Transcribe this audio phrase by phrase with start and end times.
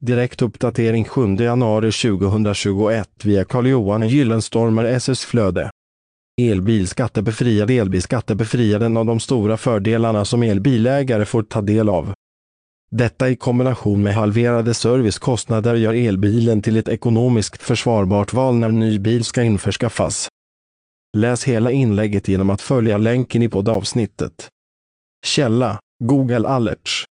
[0.00, 5.70] Direkt uppdatering 7 januari 2021 via Carl-Johan Gyllenstormer SS Flöde.
[6.40, 12.12] Elbil skattebefriad Elbil skattebefriad en av de stora fördelarna som elbilägare får ta del av.
[12.90, 18.98] Detta i kombination med halverade servicekostnader gör elbilen till ett ekonomiskt försvarbart val när ny
[18.98, 20.28] bil ska införskaffas.
[21.16, 24.48] Läs hela inlägget genom att följa länken i poddavsnittet.
[25.26, 27.04] Källa Google Alerts